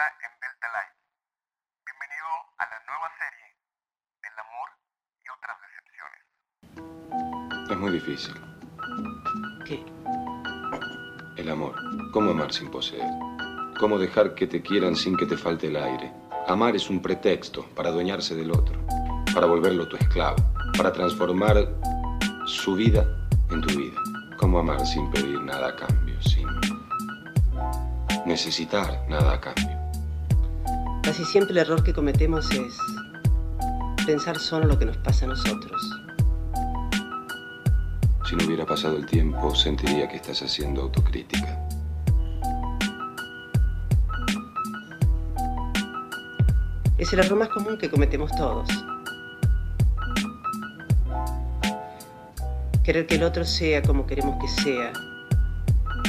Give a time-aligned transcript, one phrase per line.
[0.00, 0.96] está en Delta Light.
[1.84, 3.48] Bienvenido a la nueva serie
[4.22, 4.68] del amor
[5.20, 6.22] y otras decepciones.
[7.70, 8.34] Es muy difícil.
[9.66, 9.84] ¿Qué?
[11.36, 11.74] El amor.
[12.12, 13.10] ¿Cómo amar sin poseer?
[13.78, 16.12] ¿Cómo dejar que te quieran sin que te falte el aire?
[16.48, 18.80] Amar es un pretexto para adueñarse del otro,
[19.34, 20.38] para volverlo tu esclavo,
[20.78, 21.56] para transformar
[22.46, 23.04] su vida
[23.50, 24.00] en tu vida.
[24.38, 26.48] ¿Cómo amar sin pedir nada a cambio, sin
[28.24, 29.79] necesitar nada a cambio?
[31.10, 32.78] Casi siempre el error que cometemos es
[34.06, 35.82] pensar solo lo que nos pasa a nosotros.
[38.24, 41.66] Si no hubiera pasado el tiempo, sentiría que estás haciendo autocrítica.
[46.96, 48.68] Es el error más común que cometemos todos.
[52.84, 54.92] Querer que el otro sea como queremos que sea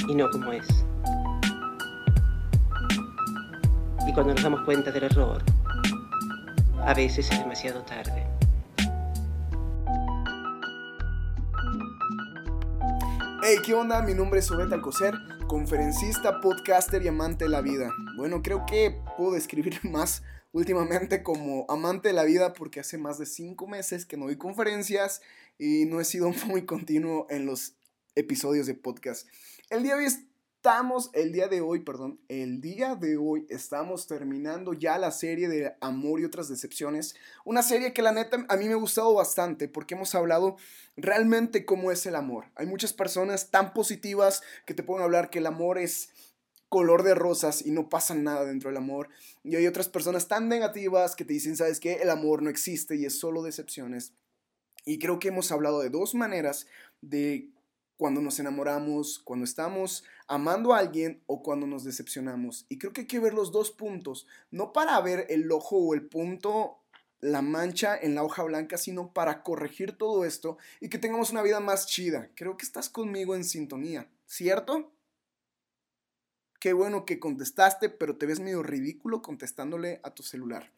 [0.07, 0.67] y no como es.
[4.11, 5.41] Y cuando nos damos cuenta del error,
[6.85, 8.27] a veces es demasiado tarde.
[13.41, 14.01] Hey, ¿qué onda?
[14.01, 15.13] Mi nombre es Obed Alcocer,
[15.47, 17.89] conferencista, podcaster y amante de la vida.
[18.17, 23.17] Bueno, creo que puedo describir más últimamente como amante de la vida porque hace más
[23.17, 25.21] de cinco meses que no doy conferencias
[25.57, 27.75] y no he sido muy continuo en los
[28.15, 29.25] episodios de podcast.
[29.69, 30.11] El día de hoy
[30.61, 35.49] estamos, el día de hoy, perdón, el día de hoy estamos terminando ya la serie
[35.49, 37.15] de Amor y otras decepciones.
[37.45, 40.57] Una serie que la neta a mí me ha gustado bastante porque hemos hablado
[40.95, 42.45] realmente cómo es el amor.
[42.53, 46.11] Hay muchas personas tan positivas que te pueden hablar que el amor es
[46.69, 49.09] color de rosas y no pasa nada dentro del amor.
[49.43, 51.93] Y hay otras personas tan negativas que te dicen, ¿sabes qué?
[52.03, 54.13] El amor no existe y es solo decepciones.
[54.85, 56.67] Y creo que hemos hablado de dos maneras
[57.01, 57.49] de
[58.01, 62.65] cuando nos enamoramos, cuando estamos amando a alguien o cuando nos decepcionamos.
[62.67, 65.93] Y creo que hay que ver los dos puntos, no para ver el ojo o
[65.93, 66.79] el punto,
[67.19, 71.43] la mancha en la hoja blanca, sino para corregir todo esto y que tengamos una
[71.43, 72.31] vida más chida.
[72.33, 74.91] Creo que estás conmigo en sintonía, ¿cierto?
[76.59, 80.71] Qué bueno que contestaste, pero te ves medio ridículo contestándole a tu celular.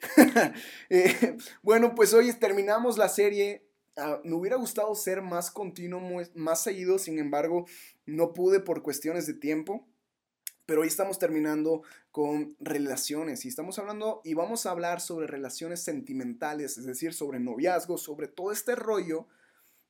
[0.90, 3.67] Eh, bueno, pues hoy terminamos la serie.
[3.98, 6.00] Ah, me hubiera gustado ser más continuo,
[6.34, 7.66] más seguido, sin embargo,
[8.06, 9.86] no pude por cuestiones de tiempo.
[10.66, 15.82] Pero hoy estamos terminando con relaciones y estamos hablando y vamos a hablar sobre relaciones
[15.82, 19.26] sentimentales, es decir, sobre noviazgo, sobre todo este rollo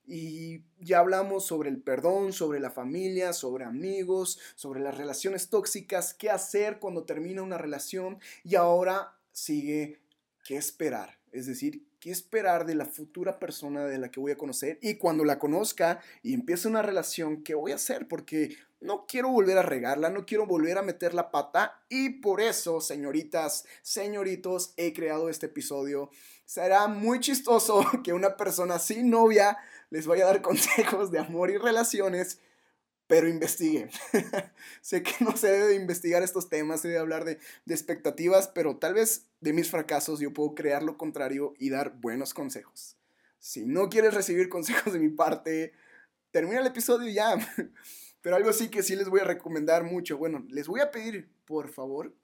[0.06, 6.14] y ya hablamos sobre el perdón, sobre la familia, sobre amigos, sobre las relaciones tóxicas,
[6.14, 10.00] qué hacer cuando termina una relación y ahora sigue
[10.44, 11.18] qué esperar.
[11.30, 14.78] Es decir, qué esperar de la futura persona de la que voy a conocer.
[14.82, 19.30] Y cuando la conozca y empiece una relación, qué voy a hacer porque no quiero
[19.30, 21.82] volver a regarla, no quiero volver a meter la pata.
[21.88, 26.10] Y por eso, señoritas, señoritos, he creado este episodio.
[26.44, 29.58] Será muy chistoso que una persona sin novia
[29.90, 32.40] les voy a dar consejos de amor y relaciones,
[33.08, 33.90] pero investiguen.
[34.80, 38.46] sé que no se debe de investigar estos temas, se debe hablar de, de expectativas,
[38.46, 42.96] pero tal vez de mis fracasos yo puedo crear lo contrario y dar buenos consejos.
[43.40, 45.72] Si no quieres recibir consejos de mi parte,
[46.30, 47.36] termina el episodio ya.
[48.20, 50.18] Pero algo sí que sí les voy a recomendar mucho.
[50.18, 52.14] Bueno, les voy a pedir, por favor,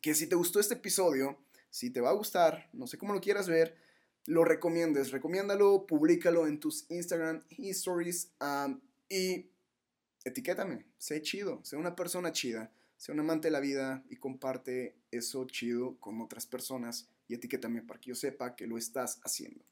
[0.00, 1.38] que si te gustó este episodio,
[1.70, 3.74] si te va a gustar, no sé cómo lo quieras ver,
[4.26, 5.10] lo recomiendes.
[5.10, 9.50] Recomiéndalo, públicalo en tus Instagram stories um, y
[10.24, 10.84] etiquétame.
[10.98, 15.46] Sé chido, sé una persona chida, sé un amante de la vida y comparte eso
[15.46, 19.64] chido con otras personas y etiquétame para que yo sepa que lo estás haciendo.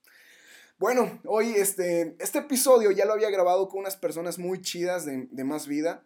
[0.78, 5.28] Bueno, hoy este, este episodio ya lo había grabado con unas personas muy chidas de,
[5.30, 6.04] de más vida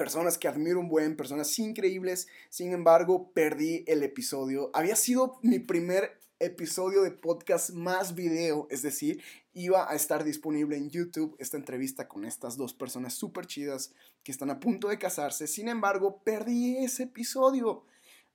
[0.00, 2.26] personas que admiro un buen, personas increíbles.
[2.48, 4.70] Sin embargo, perdí el episodio.
[4.72, 9.22] Había sido mi primer episodio de podcast más video, es decir,
[9.52, 14.32] iba a estar disponible en YouTube esta entrevista con estas dos personas súper chidas que
[14.32, 15.46] están a punto de casarse.
[15.46, 17.84] Sin embargo, perdí ese episodio.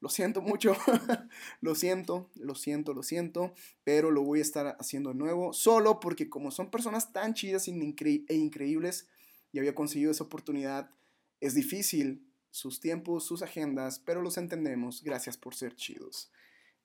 [0.02, 0.76] Lo siento mucho,
[1.62, 3.54] lo siento, lo siento, lo siento,
[3.84, 7.68] pero lo voy a estar haciendo de nuevo, solo porque como son personas tan chidas
[7.68, 9.08] e increíbles
[9.52, 10.92] y había conseguido esa oportunidad,
[11.40, 15.02] es difícil sus tiempos, sus agendas, pero los entendemos.
[15.02, 16.32] Gracias por ser chidos.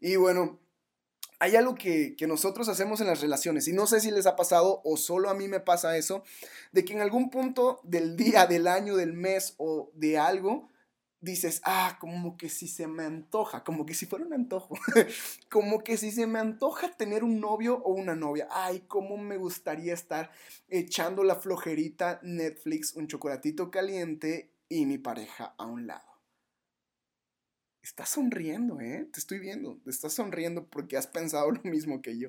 [0.01, 0.59] Y bueno,
[1.41, 4.37] hay algo que, que, nosotros hacemos en las relaciones, y no sé si les ha
[4.37, 6.23] pasado o solo a mí me pasa eso,
[6.71, 10.71] de que en algún punto del día, del año, del mes o de algo,
[11.21, 14.75] dices, ah, como que si se me antoja, como que si fuera un antojo,
[15.51, 19.37] como que si se me antoja tener un novio o una novia, ay, cómo me
[19.37, 20.31] gustaría estar
[20.69, 26.10] echando la flojerita Netflix, un chocolatito caliente y mi pareja a un lado.
[27.91, 29.09] Estás sonriendo, ¿eh?
[29.13, 29.77] Te estoy viendo.
[29.83, 32.29] Te estás sonriendo porque has pensado lo mismo que yo.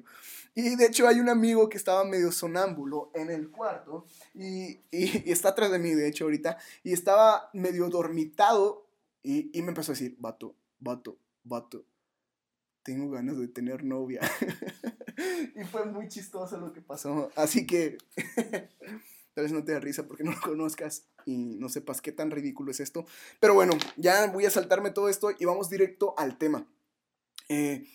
[0.56, 5.30] Y de hecho hay un amigo que estaba medio sonámbulo en el cuarto y, y,
[5.32, 6.58] está atrás de mí, de hecho, ahorita.
[6.84, 8.88] Y estaba medio dormitado
[9.22, 11.86] y, y me empezó a decir, vato, vato, vato,
[12.82, 14.20] tengo ganas de tener novia.
[15.56, 17.30] y fue muy chistoso lo que pasó.
[17.36, 18.00] Así que
[19.34, 22.32] tal vez no te da risa porque no lo conozcas y no sepas qué tan
[22.32, 23.06] ridículo es esto.
[23.40, 26.68] Pero bueno, ya voy a saltarme todo esto y vamos directo al tema.
[27.50, 27.86] Eh,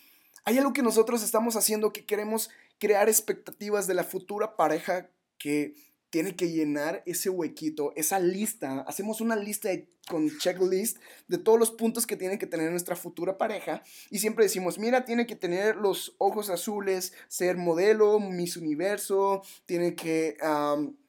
[0.45, 2.49] hay algo que nosotros estamos haciendo que queremos
[2.79, 5.75] crear expectativas de la futura pareja que
[6.09, 8.81] tiene que llenar ese huequito, esa lista.
[8.81, 9.69] Hacemos una lista
[10.07, 13.83] con checklist de todos los puntos que tiene que tener nuestra futura pareja.
[14.09, 19.95] Y siempre decimos, mira, tiene que tener los ojos azules, ser modelo, Miss Universo, tiene
[19.95, 20.37] que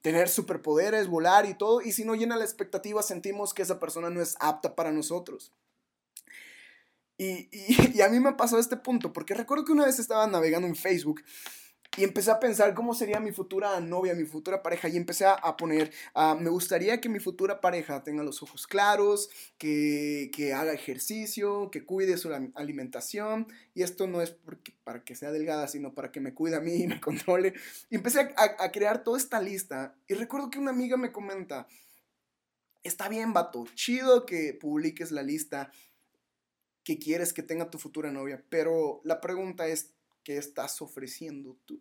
[0.03, 1.81] tener superpoderes, volar y todo.
[1.81, 5.53] Y si no llena la expectativa, sentimos que esa persona no es apta para nosotros.
[7.17, 10.69] Y, y, a mí me pasó este punto, porque recuerdo que una vez estaba navegando
[10.69, 11.23] en Facebook
[11.99, 14.89] y empecé a pensar cómo sería mi futura novia, mi futura pareja.
[14.89, 19.31] Y empecé a, poner, ah, me gustaría que mi futura pareja tenga los ojos claros,
[19.59, 23.49] que, haga ejercicio, que cuide su alimentación.
[23.75, 26.61] Y esto no es porque, para que sea delgada, sino para que me cuide a
[26.61, 27.55] mí y me controle.
[27.91, 29.97] Y empecé a, a crear toda esta lista.
[30.07, 31.67] Y recuerdo que una amiga me comenta,
[32.85, 35.73] está bien, vato, chido que publiques la lista
[36.85, 38.45] que quieres que tenga tu futura novia.
[38.49, 39.98] Pero la pregunta es,
[40.29, 41.81] ¿qué estás ofreciendo tú?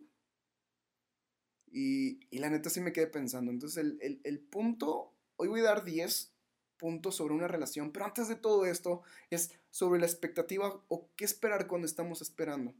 [1.70, 3.50] Y, la neta sí me quedé pensando.
[3.50, 6.32] Entonces el, punto, hoy voy a dar 10
[6.78, 11.26] puntos sobre una relación, pero antes de todo esto es sobre la expectativa o qué
[11.26, 12.74] esperar cuando estamos esperando.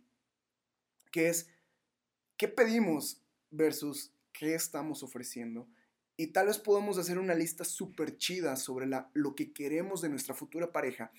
[1.12, 1.50] Que es,
[2.38, 3.20] ¿qué pedimos
[3.50, 5.68] versus qué estamos ofreciendo?
[6.16, 10.08] Y tal vez podamos hacer una lista súper chida sobre la, lo que queremos de
[10.08, 11.12] nuestra futura pareja,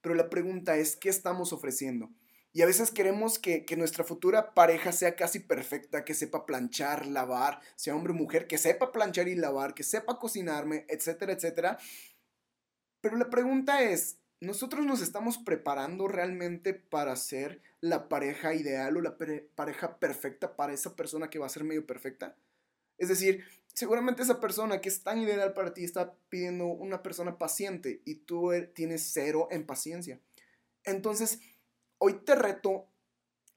[0.00, 2.10] pero la pregunta es, ¿qué estamos ofreciendo?
[2.54, 7.60] Y a veces queremos que, nuestra futura pareja sea casi perfecta, que sepa planchar, lavar,
[7.76, 11.78] sea hombre o mujer, que sepa planchar y lavar, que sepa cocinarme, etcétera, etcétera.
[13.00, 19.00] Pero la pregunta es, ¿nosotros nos estamos preparando realmente para ser la pareja ideal o
[19.00, 19.16] la
[19.54, 22.36] pareja perfecta para esa persona que va a ser medio perfecta?
[22.98, 27.38] Es decir, seguramente esa persona que es tan ideal para ti está pidiendo una persona
[27.38, 30.20] paciente y tú eh, tienes cero en paciencia.
[30.84, 31.40] Entonces,
[32.04, 32.88] hoy te reto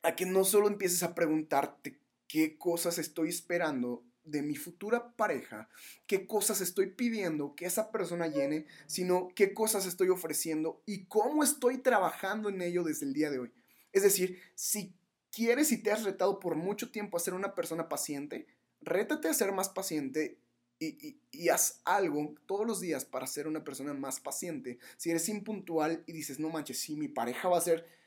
[0.03, 5.67] a que no solo empieces a preguntarte qué cosas estoy esperando de mi futura pareja,
[6.05, 11.43] qué cosas estoy pidiendo que esa persona llene, sino qué cosas estoy ofreciendo y cómo
[11.43, 13.51] estoy trabajando en ello desde el día de hoy.
[13.93, 14.93] Es decir, si
[15.31, 18.45] quieres y te has retado por mucho tiempo a ser una persona paciente,
[18.79, 20.37] rétate a ser más paciente
[20.79, 24.77] y, haz algo todos los días para ser una persona más paciente.
[24.97, 28.04] Si eres impuntual y dices, no manches, si mi pareja va a ser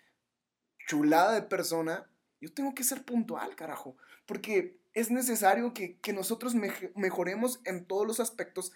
[0.88, 3.96] chulada de persona, yo tengo que ser puntual, carajo.
[4.26, 6.55] Porque es necesario que, nosotros
[6.94, 8.73] mejoremos en todos los aspectos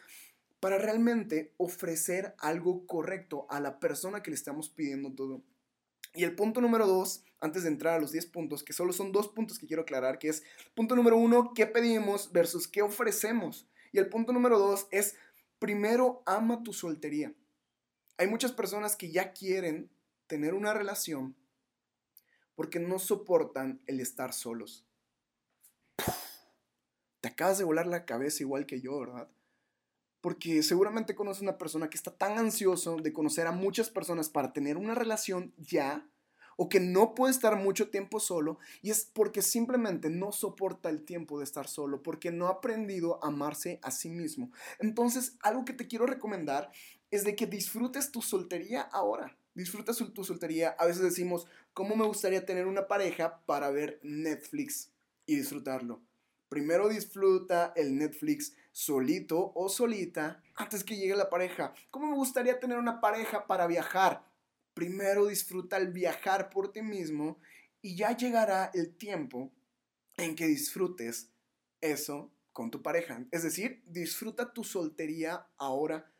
[0.61, 5.43] para realmente ofrecer algo correcto a la persona que le estamos pidiendo todo.
[6.15, 9.11] Y el punto número dos, antes de entrar a los 10 puntos, que solo son
[9.11, 10.45] dos puntos que quiero aclarar, que es
[10.75, 13.67] punto número uno, qué pedimos versus qué ofrecemos.
[13.91, 15.17] Y el punto número dos es,
[15.59, 17.33] primero ama tu soltería.
[18.19, 19.91] Hay muchas personas que ya quieren
[20.27, 21.35] tener una relación,
[22.63, 24.87] porque no soportan el estar solos.
[27.21, 29.29] Te acabas de volar la cabeza igual que yo, ¿verdad?
[30.21, 34.53] Porque seguramente conoces una persona que está tan ansioso de conocer a muchas personas para
[34.53, 36.09] tener una relación ya,
[36.57, 41.05] o que no puede estar mucho tiempo solo, y es porque simplemente no soporta el
[41.05, 44.53] tiempo de estar solo, porque no ha aprendido a amarse a sí mismo.
[44.79, 46.71] Entonces, algo que te quiero recomendar
[47.11, 49.37] es de que disfrutes tu soltería ahora.
[49.55, 50.71] Disfruta tu soltería.
[50.79, 54.91] A veces decimos, ¿cómo me gustaría tener una pareja para ver Netflix
[55.27, 56.03] y disfrutarlo?
[56.49, 61.73] Primero disfruta el Netflix solito o solita antes que llegue la pareja.
[61.91, 64.31] ¿Cómo me gustaría tener una pareja para viajar?
[64.75, 67.39] Primero disfruta el viajar por ti mismo
[67.81, 69.53] y ya llegará el tiempo
[70.17, 71.31] en que disfrutes
[71.81, 73.25] eso con tu pareja.
[73.31, 76.13] Es decir, disfruta tu soltería ahora,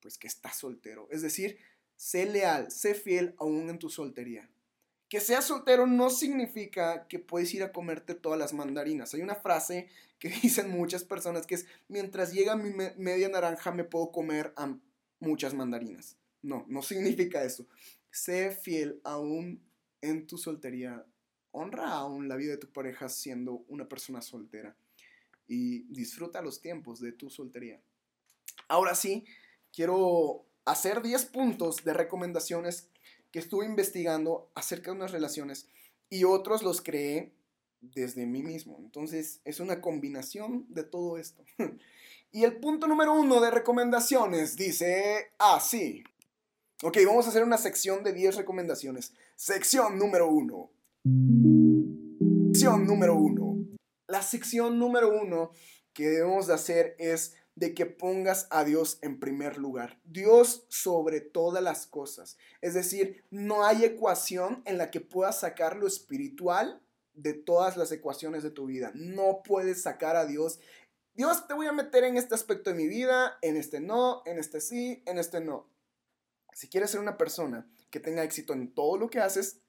[0.00, 1.08] pues que estás soltero.
[1.10, 1.58] Es decir,
[1.98, 4.48] sé leal, sé fiel aún en tu soltería.
[5.08, 9.12] Que seas soltero no significa que puedes ir a comerte todas las mandarinas.
[9.12, 9.88] Hay una frase
[10.18, 14.74] que dicen muchas personas que es, mientras llega mi media naranja me puedo comer a
[15.18, 16.16] muchas mandarinas.
[16.40, 17.66] No, no significa eso.
[18.10, 19.60] Sé fiel aún
[20.00, 21.04] en tu soltería.
[21.50, 24.76] Honra aún la vida de tu pareja siendo una persona soltera.
[25.48, 27.80] Y disfruta los tiempos de tu soltería.
[28.68, 29.24] Ahora sí,
[29.72, 32.88] quiero hacer 10 puntos de recomendaciones
[33.30, 35.66] que estuve investigando acerca de unas relaciones
[36.10, 37.32] y otros los creé
[37.80, 38.76] desde mí mismo.
[38.80, 41.44] Entonces es una combinación de todo esto.
[42.32, 46.04] y el punto número uno de recomendaciones dice así.
[46.82, 49.14] ok, vamos a hacer una sección de 10 recomendaciones.
[49.36, 50.70] Sección número uno.
[52.52, 53.56] Sección número uno.
[54.06, 55.52] La sección número uno
[55.94, 60.00] que debemos de hacer es de que pongas a Dios en primer lugar.
[60.04, 62.36] Dios sobre todas las cosas.
[62.60, 66.80] Es decir, no hay ecuación en la que puedas sacar lo espiritual
[67.14, 68.92] de todas las ecuaciones de tu vida.
[68.94, 70.60] No puedes sacar a Dios.
[71.14, 74.38] Dios, te voy a meter en este aspecto de mi vida, en este no, en
[74.38, 75.68] este sí, en este no.
[76.52, 79.60] Si quieres ser una persona que tenga éxito en todo lo que haces,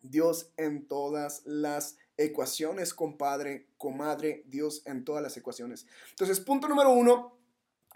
[0.00, 5.86] Dios en todas las ecuaciones, compadre, comadre, Dios en todas las ecuaciones.
[6.10, 7.38] Entonces, punto número uno,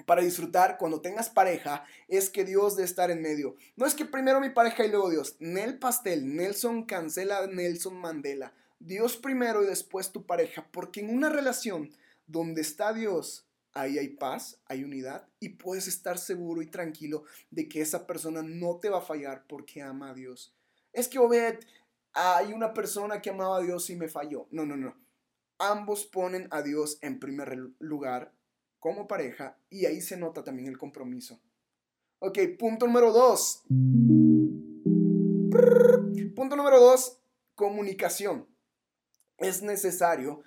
[0.07, 3.57] para disfrutar cuando tengas pareja es que Dios debe estar en medio.
[3.77, 5.37] No es que primero mi pareja y luego Dios.
[5.41, 8.55] Nel Pastel, Nelson cancela Nelson Mandela.
[8.79, 10.69] Dios primero y después tu pareja.
[10.71, 11.91] Porque en una relación
[12.27, 17.69] donde está Dios, ahí hay paz, hay unidad y puedes estar seguro y tranquilo de
[17.69, 20.55] que esa persona no te va a fallar porque ama a Dios.
[20.93, 21.59] Es que Obed,
[22.15, 24.49] hay una persona que amaba a Dios y me falló.
[24.51, 24.97] No, no, no.
[25.59, 28.33] Ambos ponen a Dios en primer lugar
[28.79, 31.41] como pareja y ahí se nota también el compromiso.
[32.21, 33.63] Ok, punto número dos.
[36.35, 37.21] Punto número dos,
[37.55, 38.47] comunicación.
[39.37, 40.43] Es necesario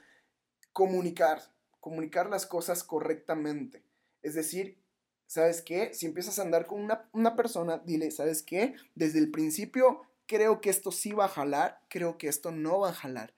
[0.73, 1.41] comunicar,
[1.79, 3.85] comunicar las cosas correctamente.
[4.21, 4.81] Es decir,
[5.27, 5.93] ¿sabes qué?
[5.93, 8.75] Si empiezas a andar con una, una persona, dile, ¿sabes qué?
[8.95, 12.91] Desde el principio creo que esto sí va a jalar, creo que esto no va
[12.91, 13.33] a jalar.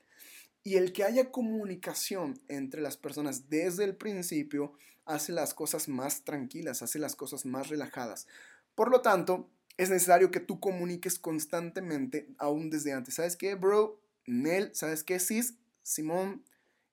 [0.62, 4.74] Y el que haya comunicación entre las personas desde el principio
[5.04, 8.28] hace las cosas más tranquilas, hace las cosas más relajadas.
[8.76, 13.16] Por lo tanto, es necesario que tú comuniques constantemente, aún desde antes.
[13.16, 14.00] ¿Sabes qué, bro?
[14.28, 15.56] Nel, ¿sabes qué, Sis?
[15.82, 16.46] Simón.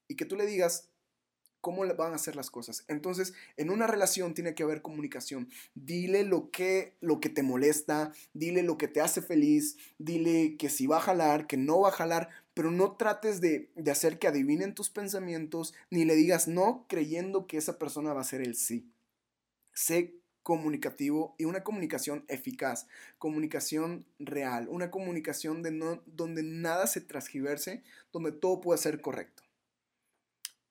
[0.08, 0.88] Y que tú le digas,
[1.60, 2.84] cómo van a hacer las cosas.
[2.88, 5.48] Entonces, en una relación tiene que haber comunicación.
[5.74, 10.68] Dile lo que, lo que te molesta, dile lo que te hace feliz, dile que
[10.68, 14.18] si va a jalar, que no va a jalar, pero no trates de, de hacer
[14.18, 18.40] que adivinen tus pensamientos, ni le digas no creyendo que esa persona va a ser
[18.40, 18.90] el sí.
[19.72, 22.86] Sé comunicativo y una comunicación eficaz,
[23.18, 29.42] comunicación real, una comunicación de no, donde nada se transgiverse, donde todo pueda ser correcto.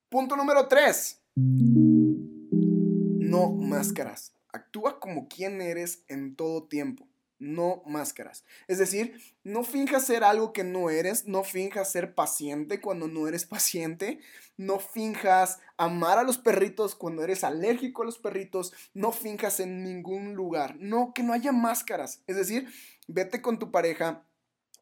[0.10, 1.22] Punto número 3.
[1.36, 4.34] No máscaras.
[4.52, 7.08] Actúa como quien eres en todo tiempo.
[7.38, 8.44] No máscaras.
[8.68, 13.28] Es decir, no finjas ser algo que no eres, no finjas ser paciente cuando no
[13.28, 14.20] eres paciente,
[14.58, 19.84] no finjas amar a los perritos cuando eres alérgico a los perritos, no finjas en
[19.84, 20.76] ningún lugar.
[20.80, 22.24] No, que no haya máscaras.
[22.26, 22.68] Es decir,
[23.08, 24.26] vete con tu pareja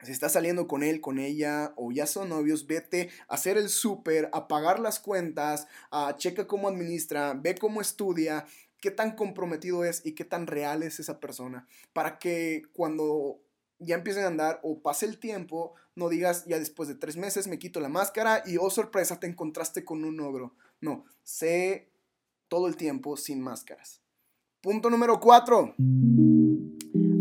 [0.01, 3.70] si estás saliendo con él, con ella o ya son novios, vete a hacer el
[3.70, 8.46] súper, a pagar las cuentas, a checa cómo administra, ve cómo estudia,
[8.80, 11.68] qué tan comprometido es y qué tan real es esa persona.
[11.94, 13.39] Para que cuando
[13.80, 17.48] ya empiecen a andar o pase el tiempo, no digas ya después de tres meses
[17.48, 20.56] me quito la máscara y oh sorpresa te encontraste con un ogro.
[20.80, 21.89] No, sé
[22.48, 24.01] todo el tiempo sin máscaras.
[24.62, 25.75] Punto número cuatro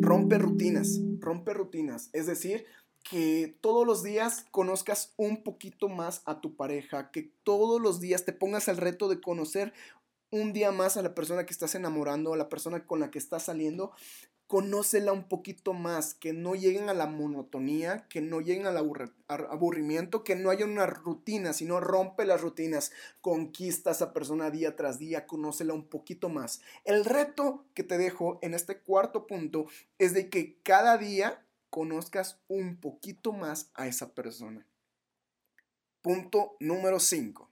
[0.07, 2.11] rompe rutinas, rompe rutinas.
[2.13, 2.67] Es decir,
[3.09, 8.25] que todos los días conozcas un poquito más a tu pareja, que todos los días
[8.25, 9.73] te pongas el reto de conocer
[10.31, 13.19] un día más a la persona que estás enamorando, a la persona con la que
[13.19, 13.93] estás saliendo,
[14.47, 18.77] conócela un poquito más, que no lleguen a la monotonía, que no lleguen al
[19.27, 24.77] aburrimiento, que no haya una rutina, sino rompe las rutinas, conquista a esa persona día
[24.77, 26.61] tras día, conócela un poquito más.
[26.85, 29.67] El reto que te dejo en este cuarto punto
[29.99, 34.67] es de que cada día conozcas un poquito más a esa persona.
[36.03, 37.51] Punto número 5.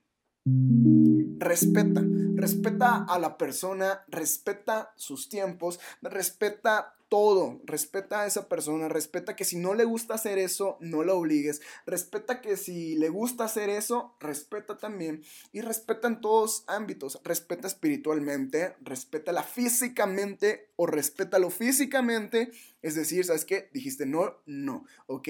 [1.39, 2.01] Respeta,
[2.35, 9.45] respeta a la persona, respeta sus tiempos, respeta todo, respeta a esa persona, respeta que
[9.45, 13.69] si no le gusta hacer eso, no la obligues, respeta que si le gusta hacer
[13.69, 22.51] eso, respeta también y respeta en todos ámbitos, respeta espiritualmente, respétala físicamente o respétalo físicamente,
[22.81, 23.69] es decir, ¿sabes qué?
[23.71, 25.29] Dijiste no, no, ¿ok?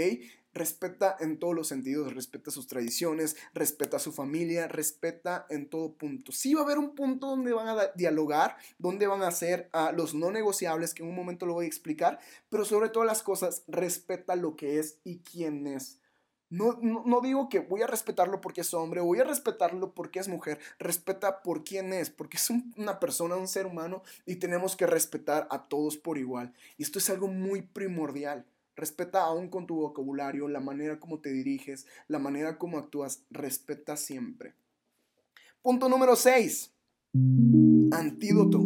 [0.56, 5.94] Respeta en todos los sentidos, respeta sus tradiciones, respeta a su familia, respeta en todo
[5.94, 6.32] punto.
[6.32, 9.92] Sí va a haber un punto donde van a dialogar, donde van a hacer ah,
[9.96, 12.20] los no negociables, que en un momento lo voy a explicar,
[12.50, 16.00] pero sobre todas las cosas, respeta lo que es y quién es.
[16.50, 20.28] No, no, digo que voy a respetarlo porque es hombre, voy a respetarlo porque es
[20.28, 20.60] mujer.
[20.80, 24.86] Respeta por quién es, porque es un, una persona, un ser humano y tenemos que
[24.86, 26.54] respetar a todos por igual.
[26.78, 28.46] Y esto es algo muy primordial.
[28.76, 33.24] Respeta aún con tu vocabulario, la manera como te diriges, la manera como actúas.
[33.30, 34.54] Respeta siempre.
[35.62, 36.72] Punto número 6.
[37.92, 38.64] Antídoto.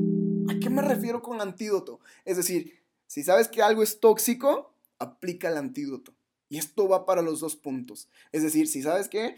[0.50, 2.00] ¿A qué me refiero con antídoto?
[2.26, 6.14] Es decir, si sabes que algo es tóxico, aplica el antídoto.
[6.50, 8.10] Y esto va para los dos puntos.
[8.32, 9.36] Es decir, si sabes que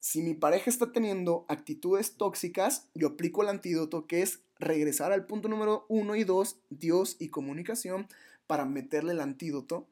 [0.00, 5.26] si mi pareja está teniendo actitudes tóxicas, yo aplico el antídoto que es regresar al
[5.26, 8.06] punto número uno y dos, Dios y comunicación,
[8.46, 9.88] para meterle el antídoto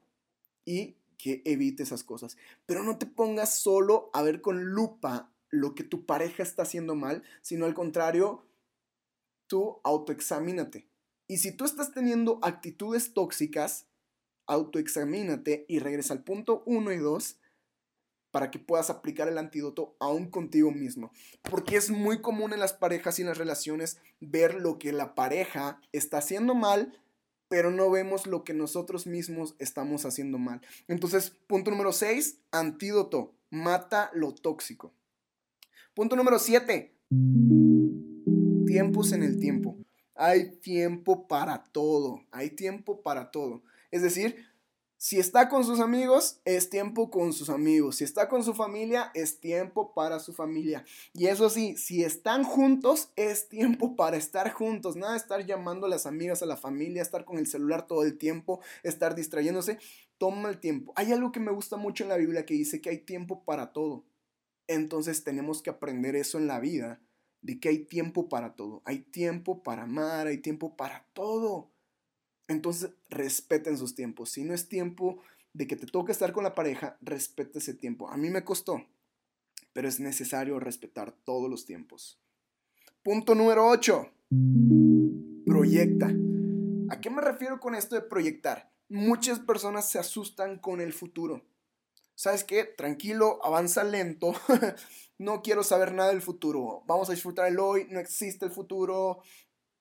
[0.65, 2.37] y que evite esas cosas.
[2.65, 6.95] Pero no te pongas solo a ver con lupa lo que tu pareja está haciendo
[6.95, 8.45] mal, sino al contrario,
[9.47, 10.87] tú autoexamínate.
[11.27, 13.85] Y si tú estás teniendo actitudes tóxicas,
[14.47, 17.37] autoexamínate y regresa al punto 1 y 2
[18.31, 21.11] para que puedas aplicar el antídoto aún contigo mismo.
[21.43, 25.13] Porque es muy común en las parejas y en las relaciones ver lo que la
[25.13, 26.99] pareja está haciendo mal,
[27.53, 30.59] pero no vemos lo que nosotros mismos estamos haciendo mal.
[30.87, 34.91] Entonces, punto número 6, antídoto, mata lo tóxico.
[35.93, 36.95] Punto número 7,
[38.65, 39.77] tiempos en el tiempo.
[40.15, 43.61] Hay tiempo para todo, hay tiempo para todo.
[43.91, 44.47] Es decir,
[45.03, 47.97] si está con sus amigos, es tiempo con sus amigos.
[47.97, 50.85] Si está con su familia, es tiempo para su familia.
[51.11, 54.95] Y eso sí, si están juntos, es tiempo para estar juntos.
[54.95, 58.03] Nada de estar llamando a las amigas, a la familia, estar con el celular todo
[58.03, 59.77] el tiempo, estar distrayéndose.
[60.17, 60.93] Toma el tiempo.
[60.95, 63.73] Hay algo que me gusta mucho en la Biblia que dice que hay tiempo para
[63.73, 64.05] todo.
[64.67, 67.01] Entonces tenemos que aprender eso en la vida,
[67.41, 68.81] de que hay tiempo para todo.
[68.85, 71.72] Hay tiempo para amar, hay tiempo para todo.
[72.47, 74.29] Entonces, respeten sus tiempos.
[74.31, 75.21] Si no es tiempo
[75.53, 78.09] de que te toque estar con la pareja, respete ese tiempo.
[78.09, 78.85] A mí me costó,
[79.71, 82.19] pero es necesario respetar todos los tiempos.
[83.03, 84.09] Punto número 8.
[85.45, 86.11] Proyecta.
[86.89, 88.71] ¿A qué me refiero con esto de proyectar?
[88.89, 91.43] Muchas personas se asustan con el futuro.
[92.15, 92.63] ¿Sabes qué?
[92.63, 94.33] Tranquilo, avanza lento.
[95.17, 96.83] no quiero saber nada del futuro.
[96.85, 99.21] Vamos a disfrutar el hoy, no existe el futuro,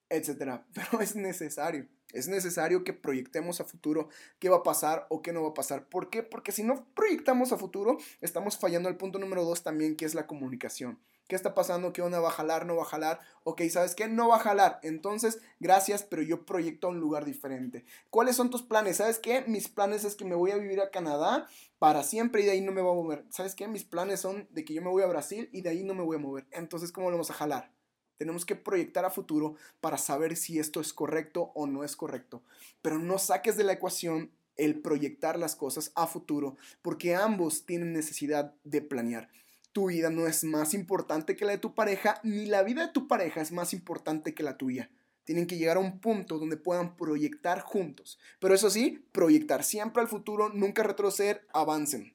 [0.09, 0.63] etc.
[0.75, 1.87] Pero es necesario.
[2.13, 5.55] Es necesario que proyectemos a futuro qué va a pasar o qué no va a
[5.55, 5.89] pasar.
[5.89, 6.23] ¿Por qué?
[6.23, 10.15] Porque si no proyectamos a futuro, estamos fallando al punto número dos también, que es
[10.15, 10.99] la comunicación.
[11.29, 11.93] ¿Qué está pasando?
[11.93, 12.21] ¿Qué onda?
[12.21, 12.67] ¿Va a jalar?
[12.67, 13.21] ¿No va a jalar?
[13.45, 14.09] Ok, ¿sabes qué?
[14.09, 14.81] No va a jalar.
[14.83, 17.85] Entonces, gracias, pero yo proyecto a un lugar diferente.
[18.11, 18.99] ¿Cuáles son tus planes?
[18.99, 19.43] ¿Sabes qué?
[19.47, 21.47] Mis planes es que me voy a vivir a Canadá
[21.79, 23.25] para siempre y de ahí no me voy a mover.
[23.31, 23.67] ¿Sabes qué?
[23.67, 26.03] Mis planes son de que yo me voy a Brasil y de ahí no me
[26.03, 26.47] voy a mover.
[26.51, 27.73] Entonces, ¿cómo lo vamos a jalar?
[28.17, 32.43] Tenemos que proyectar a futuro para saber si esto es correcto o no es correcto.
[32.81, 37.93] Pero no saques de la ecuación el proyectar las cosas a futuro, porque ambos tienen
[37.93, 39.29] necesidad de planear.
[39.73, 42.93] Tu vida no es más importante que la de tu pareja, ni la vida de
[42.93, 44.91] tu pareja es más importante que la tuya.
[45.25, 48.19] Tienen que llegar a un punto donde puedan proyectar juntos.
[48.41, 52.15] Pero eso sí, proyectar siempre al futuro, nunca retroceder, avancen.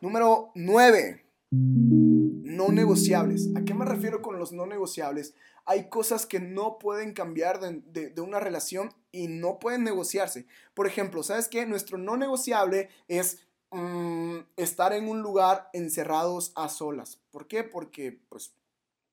[0.00, 1.24] Número 9
[2.32, 3.50] no negociables.
[3.56, 5.34] ¿A qué me refiero con los no negociables?
[5.64, 10.46] Hay cosas que no pueden cambiar de, una relación y no pueden negociarse.
[10.74, 11.66] Por ejemplo, ¿sabes qué?
[11.66, 17.20] Nuestro no negociable es mm, estar en un lugar encerrados a solas.
[17.30, 17.62] ¿Por qué?
[17.62, 18.54] Porque pues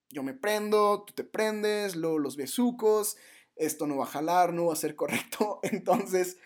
[0.09, 3.17] yo me prendo, tú te prendes, luego los besucos,
[3.55, 5.59] esto no va a jalar, no va a ser correcto.
[5.63, 6.37] Entonces,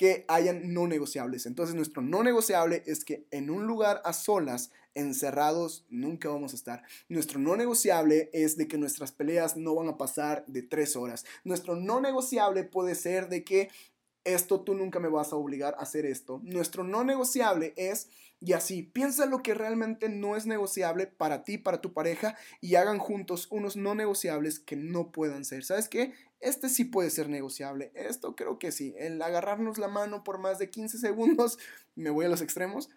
[0.00, 1.44] que hayan no negociables.
[1.44, 6.56] Entonces, nuestro no negociable es que en un lugar a solas encerrados nunca vamos a
[6.56, 6.82] estar.
[7.10, 11.26] Nuestro no negociable es de que nuestras peleas no van a pasar de tres horas.
[11.44, 13.68] Nuestro no negociable puede ser de que
[14.24, 16.40] esto tú nunca me vas a obligar a hacer esto.
[16.42, 18.08] Nuestro no negociable es,
[18.40, 22.74] y así, piensa lo que realmente no es negociable para ti, para tu pareja, y
[22.74, 25.64] hagan juntos unos no negociables que no puedan ser.
[25.64, 26.12] ¿Sabes qué?
[26.40, 27.92] Este sí puede ser negociable.
[27.94, 28.94] Esto creo que sí.
[28.98, 31.58] El agarrarnos la mano por más de 15 segundos,
[31.94, 32.90] me voy a los extremos,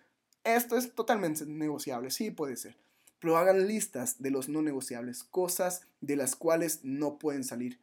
[0.44, 2.78] esto es totalmente negociable, sí puede ser.
[3.20, 7.80] Pero hagan listas de los no negociables, cosas de las cuales no pueden salir.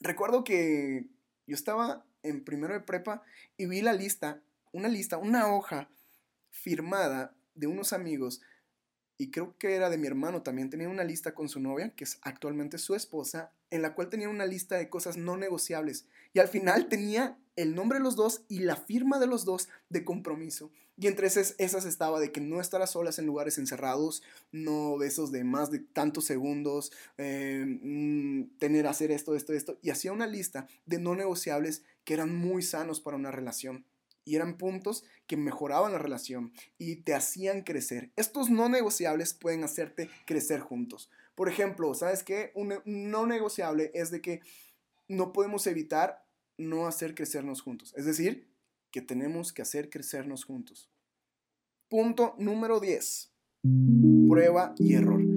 [0.00, 1.06] Recuerdo que
[1.46, 3.22] yo estaba en primero de prepa
[3.56, 4.40] y vi la lista,
[4.72, 5.88] una lista, una hoja
[6.50, 8.40] firmada de unos amigos
[9.20, 12.04] y creo que era de mi hermano también, tenía una lista con su novia, que
[12.04, 16.06] es actualmente su esposa, en la cual tenía una lista de cosas no negociables.
[16.32, 19.68] Y al final tenía el nombre de los dos y la firma de los dos
[19.90, 20.70] de compromiso.
[20.96, 24.96] Y entre esas, esas estaba de que no estar a solas en lugares encerrados, no
[24.96, 29.78] besos de más de tantos segundos, eh, mm, tener hacer esto, esto, esto.
[29.82, 33.86] Y hacía una lista de no negociables que eran muy sanos para una relación.
[34.24, 38.10] Y eran puntos que mejoraban la relación y te hacían crecer.
[38.16, 41.08] Estos no negociables pueden hacerte crecer juntos.
[41.36, 42.50] Por ejemplo, ¿sabes qué?
[42.56, 44.40] Un no negociable es de que
[45.06, 46.26] no podemos evitar
[46.58, 47.94] no hacer crecernos juntos.
[47.96, 48.48] Es decir,
[48.90, 50.90] que tenemos que hacer crecernos juntos.
[51.88, 53.30] Punto número 10.
[54.28, 55.29] Prueba y error.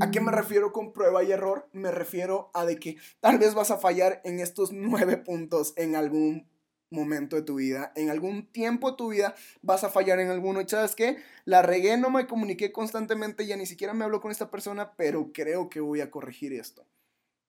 [0.00, 1.68] ¿A qué me refiero con prueba y error?
[1.72, 5.96] Me refiero a de que tal vez vas a fallar en estos nueve puntos en
[5.96, 6.48] algún
[6.90, 10.60] momento de tu vida, en algún tiempo de tu vida vas a fallar en alguno.
[10.60, 11.18] ¿Y sabes qué?
[11.44, 15.32] La regué, no me comuniqué constantemente, ya ni siquiera me hablo con esta persona, pero
[15.32, 16.86] creo que voy a corregir esto.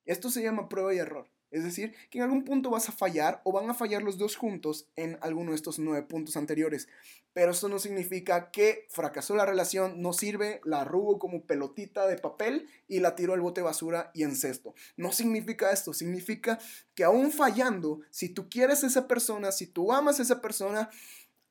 [0.06, 1.28] Esto se llama prueba y error.
[1.52, 4.36] Es decir, que en algún punto vas a fallar o van a fallar los dos
[4.36, 6.88] juntos en alguno de estos nueve puntos anteriores.
[7.34, 12.18] Pero eso no significa que fracasó la relación, no sirve, la arrugo como pelotita de
[12.18, 14.76] papel y la tiro al bote basura y en cesto.
[14.96, 16.60] No significa esto, significa
[16.94, 20.90] que aún fallando, si tú quieres a esa persona, si tú amas a esa persona,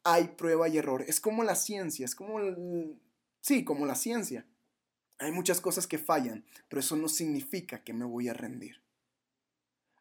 [0.05, 1.05] hay prueba y error.
[1.09, 2.39] Es como la ciencia, es como,
[3.41, 4.47] sí, como la ciencia.
[5.19, 8.88] Hay muchas cosas que fallan, pero eso no significa que me voy a rendir.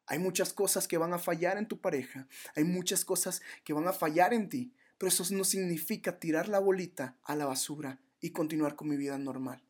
[0.07, 3.87] Hay muchas cosas que van a fallar en tu pareja, hay muchas cosas que van
[3.87, 8.31] a fallar en ti, pero eso no significa tirar la bolita a la basura y
[8.31, 9.61] continuar con mi vida normal.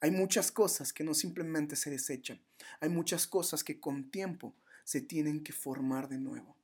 [0.00, 2.40] Hay muchas cosas que no simplemente se desechan,
[2.80, 6.56] hay muchas cosas que con tiempo se tienen que formar de nuevo,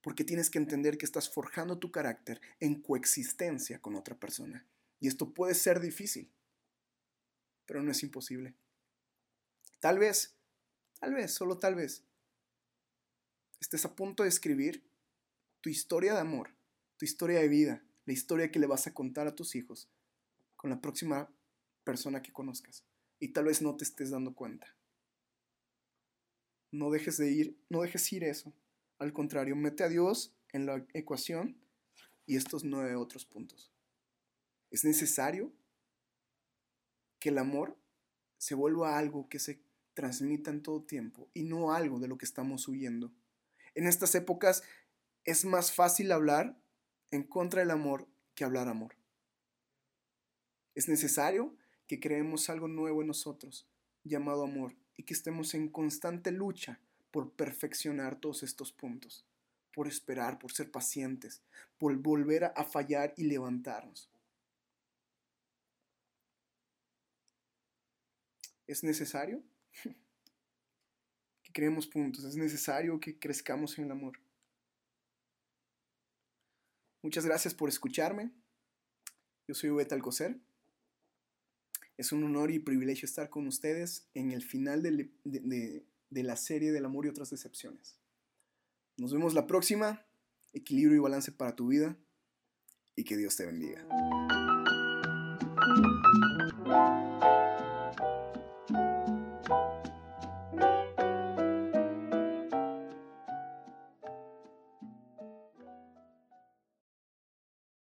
[0.00, 4.64] porque tienes que entender que estás forjando tu carácter en coexistencia con otra persona.
[5.00, 6.30] Y esto puede ser difícil,
[7.66, 8.54] pero no es imposible.
[9.80, 10.35] Tal vez
[11.06, 12.02] Tal vez, solo tal vez,
[13.60, 14.82] estés a punto de escribir
[15.60, 16.50] tu historia de amor,
[16.96, 19.88] tu historia de vida, la historia que le vas a contar a tus hijos
[20.56, 21.32] con la próxima
[21.84, 22.84] persona que conozcas.
[23.20, 24.74] Y tal vez no te estés dando cuenta.
[26.72, 28.52] No dejes de ir, no dejes ir eso.
[28.98, 31.56] Al contrario, mete a Dios en la ecuación
[32.26, 33.70] y estos nueve otros puntos.
[34.72, 35.52] Es necesario
[37.20, 37.78] que el amor
[38.38, 39.65] se vuelva algo que se
[39.96, 43.10] transmitan todo tiempo y no algo de lo que estamos huyendo.
[43.74, 44.62] En estas épocas
[45.24, 46.60] es más fácil hablar
[47.10, 48.94] en contra del amor que hablar amor.
[50.74, 51.56] Es necesario
[51.86, 53.66] que creemos algo nuevo en nosotros,
[54.04, 56.78] llamado amor, y que estemos en constante lucha
[57.10, 59.24] por perfeccionar todos estos puntos,
[59.72, 61.40] por esperar, por ser pacientes,
[61.78, 64.10] por volver a fallar y levantarnos.
[68.66, 69.42] ¿Es necesario?
[71.42, 74.18] que creemos puntos, es necesario que crezcamos en el amor.
[77.02, 78.32] Muchas gracias por escucharme.
[79.46, 80.40] Yo soy Ubeta Alcocer.
[81.96, 85.10] Es un honor y privilegio estar con ustedes en el final de,
[86.10, 87.98] de la serie del amor y otras decepciones.
[88.96, 90.04] Nos vemos la próxima.
[90.52, 91.96] Equilibrio y balance para tu vida.
[92.96, 93.86] Y que Dios te bendiga.